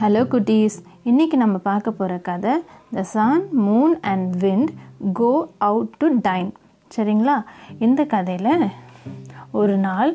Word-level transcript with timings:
Hello 0.00 0.22
குட்டீஸ். 0.32 0.74
இன்றைக்கி 1.10 1.36
நம்ம 1.42 1.56
பார்க்க 1.66 1.90
போகிற 1.98 2.14
கதை 2.26 2.54
the 2.94 3.02
sun 3.12 3.44
moon 3.66 3.94
and 4.10 4.32
wind 4.42 4.70
go 5.18 5.30
out 5.68 5.94
to 6.00 6.06
dine 6.26 6.50
சரிங்களா? 6.90 7.36
இந்த 7.86 8.04
கதையில் 8.14 8.66
ஒரு 9.60 9.76
நாள் 9.86 10.12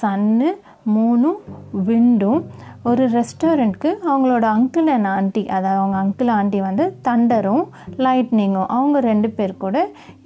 சன்னு 0.00 0.50
மூணும் 0.96 1.40
விண்டும் 1.88 2.42
ஒரு 2.90 3.06
ரெஸ்டாரண்ட்க்கு 3.16 3.90
அவங்களோட 4.10 4.44
அங்கிள் 4.56 4.90
அண்ட் 4.96 5.10
ஆண்டி 5.14 5.44
அதாவது 5.56 5.80
அவங்க 5.80 5.98
அங்கிள் 6.04 6.32
ஆண்டி 6.38 6.60
வந்து 6.68 6.86
தண்டரும் 7.08 7.64
லைட்னிங்கும் 8.06 8.70
அவங்க 8.76 9.00
ரெண்டு 9.10 9.30
பேர் 9.38 9.60
கூட 9.64 9.76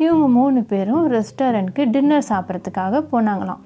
இவங்க 0.05 0.29
மூணு 0.39 0.63
பேரும் 0.73 1.05
ரெஸ்டாரண்ட்க்கு 1.17 1.85
டின்னர் 1.97 2.31
சாப்பிட்றதுக்காக 2.33 3.05
போனாங்களாம். 3.15 3.63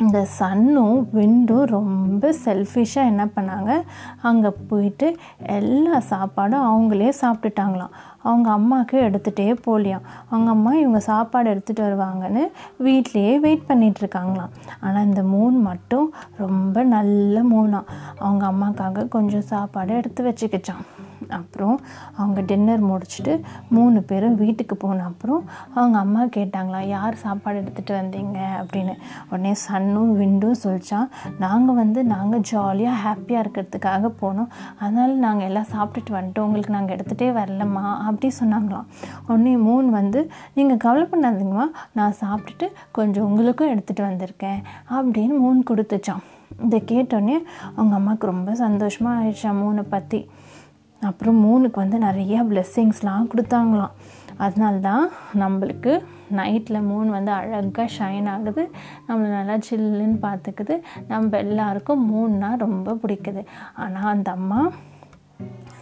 இந்த 0.00 0.24
சன்னும் 0.24 1.08
விண்டும் 1.12 1.64
ரொம்ப 1.64 2.32
செல்ஃபிஷாக 2.44 3.10
என்ன 3.10 3.24
பண்ணாங்க? 3.36 3.82
அங்கே 4.22 4.50
போயிட்டு 4.68 5.16
எல்லா 5.42 6.02
சாப்பாடும் 6.10 6.66
அவங்களே 6.70 7.12
சாப்பிட்டுட்டாங்களாம். 7.20 7.94
அவங்க 8.22 8.50
அம்மாவுக்கு 8.50 8.98
எடுத்துகிட்டே 8.98 9.56
போகலையாம் 9.66 10.04
அவங்க 10.30 10.50
அம்மா 10.50 10.72
இவங்க 10.74 10.98
சாப்பாடு 10.98 11.50
எடுத்துகிட்டு 11.54 11.86
வருவாங்கன்னு 11.86 12.42
வீட்லேயே 12.84 13.38
வெயிட் 13.38 13.68
பண்ணிகிட்ருக்காங்களாம் 13.68 14.52
ஆனால் 14.80 15.04
இந்த 15.04 15.22
மூன் 15.22 15.60
மட்டும் 15.60 16.12
ரொம்ப 16.36 16.84
நல்ல 16.84 17.42
மூணாம் 17.42 17.90
அவங்க 18.18 18.46
அம்மாக்காக 18.46 19.08
கொஞ்சம் 19.08 19.40
சாப்பாடு 19.40 19.94
எடுத்து 19.94 20.32
வச்சுக்கிச்சான் 20.32 21.01
அப்புறம் 21.38 21.76
அவங்க 22.16 22.40
டின்னர் 22.40 22.82
முடிச்சுட்டு 22.90 23.32
மூணு 23.68 23.98
பேரும் 24.02 24.34
வீட்டுக்கு 24.34 24.76
போன 24.76 25.04
அப்புறம் 25.04 25.42
அவங்க 25.74 25.96
அம்மா 25.98 26.22
கேட்டாங்களாம் 26.36 26.86
யார் 26.86 27.20
சாப்பாடு 27.24 27.58
எடுத்துகிட்டு 27.60 27.94
வந்தீங்க? 28.00 28.38
அப்படின்னு. 28.62 28.94
உடனே 29.30 29.52
சன்னும் 29.64 30.12
விண்டும் 30.16 30.60
சொல்லிச்சான் 30.64 31.08
நாங்கள் 31.38 31.74
வந்து 31.74 32.04
நாங்கள் 32.04 32.44
ஜாலியாக 32.50 33.02
ஹாப்பியாக 33.04 33.44
இருக்கிறதுக்காக 33.44 34.12
போனோம். 34.22 34.50
அதனால் 34.78 35.14
நாங்கள் 35.26 35.46
எல்லாம் 35.46 35.70
சாப்பிட்டுட்டு 35.74 36.14
வந்துட்டோம். 36.18 36.48
உங்களுக்கு 36.48 36.76
நாங்கள் 36.76 36.96
எடுத்துகிட்டே 36.96 37.30
வரலம்மா 37.40 37.84
அப்படி 38.08 38.30
சொன்னாங்களாம். 38.40 38.88
உடனே 39.26 39.54
மூணு 39.68 39.90
வந்து 39.90 40.22
நீங்கள் 40.54 40.82
கவலை 40.86 41.06
பண்ணாதீங்கம்மா. 41.12 41.68
நான் 41.92 42.20
சாப்பிட்டுட்டு 42.20 42.68
கொஞ்சம் 42.92 43.24
உங்களுக்கும் 43.24 43.72
எடுத்துகிட்டு 43.74 44.08
வந்திருக்கேன் 44.10 44.60
அப்படின்னு 44.96 45.36
மூணு 45.44 45.60
கொடுத்துச்சான் 45.70 46.22
இதை 46.64 46.78
கேட்டோடனே 46.90 47.36
அவங்க 47.76 47.94
அம்மாவுக்கு 47.98 48.26
ரொம்ப 48.26 48.50
சந்தோஷமாக 48.54 49.20
ஆயிடுச்சான் 49.20 49.60
மூணை 49.60 49.82
பற்றி 49.94 50.20
அப்புறம் 51.08 51.38
மூணுக்கு 51.44 51.78
வந்து 51.84 51.98
நிறைய 51.98 52.44
பிளெஸ்ஸிங்ஸ்லாம் 52.44 53.30
கொடுத்தாங்களாம். 53.32 53.94
அதனால 54.36 54.74
தான் 54.88 55.04
நம்மளுக்கு 55.42 55.92
நைட்டில் 56.36 56.86
மூணு 56.90 57.10
வந்து 57.10 57.32
அழகாக 57.38 57.88
ஷைன் 57.98 58.28
ஆகுது. 58.34 58.62
நம்மளை 59.08 59.28
நல்லா 59.38 59.56
சில்லுன்னு 59.68 60.18
பார்த்துக்குது. 60.26 60.74
நம்ம 61.08 61.38
எல்லாருக்கும் 61.46 62.04
மூணுனா 62.12 62.50
ரொம்ப 62.66 62.94
பிடிக்குது. 63.02 63.44
ஆனால் 63.84 64.10
அந்த 64.14 64.30
அம்மா 64.30 64.60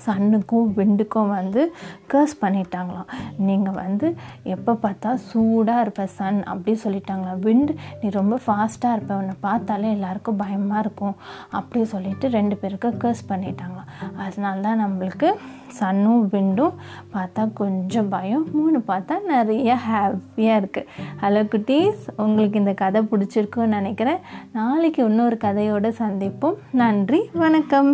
சன்னுக்கும் 0.05 0.69
விண்டுக்கும் 0.77 1.33
வந்து 1.37 1.63
கேர்ஸ் 2.11 2.35
பண்ணிட்டாங்களாம். 2.43 3.09
நீங்கள் 3.47 3.77
வந்து 3.81 4.07
எப்போ 4.55 4.73
பார்த்தா 4.85 5.11
சூடாக 5.31 5.83
இருப்ப 5.85 6.07
சன் 6.19 6.39
அப்படி 6.53 6.73
சொல்லிட்டாங்களாம். 6.85 7.41
விண்டு 7.47 7.73
நீ 8.01 8.09
ரொம்ப 8.19 8.37
ஃபாஸ்ட்டாக 8.45 8.97
இருப்ப 8.97 9.19
உன்னை 9.23 9.35
பார்த்தாலே 9.47 9.89
எல்லாருக்கும் 9.97 10.39
பயமாக 10.43 10.83
இருக்கும் 10.85 11.17
அப்படி 11.59 11.81
சொல்லிட்டு 11.95 12.29
ரெண்டு 12.37 12.57
பேருக்கு 12.63 12.91
கேர்ஸ் 13.03 13.23
பண்ணிட்டாங்களாம். 13.33 13.91
அதனால 14.27 14.63
தான் 14.67 14.81
நம்மளுக்கு 14.85 15.31
சன்னும் 15.81 16.23
விண்டும் 16.35 16.79
பார்த்தா 17.17 17.45
கொஞ்சம் 17.61 18.09
பயம் 18.15 18.47
மூணு 18.59 18.81
பார்த்தா 18.93 19.19
நிறைய 19.33 19.75
ஹாப்பியாக 19.89 20.61
இருக்குது 20.63 20.89
ஹலோ 21.25 21.43
குட்டீஸ் 21.55 22.07
உங்களுக்கு 22.27 22.63
இந்த 22.63 22.75
கதை 22.85 23.03
பிடிச்சிருக்குன்னு 23.13 23.79
நினைக்கிறேன். 23.81 24.23
நாளைக்கு 24.61 25.03
இன்னொரு 25.11 25.39
கதையோடு 25.47 25.93
சந்திப்போம். 26.03 26.59
நன்றி 26.83 27.23
வணக்கம். 27.45 27.93